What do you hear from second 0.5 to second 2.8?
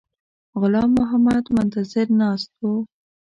غلام محمد منتظر ناست وو.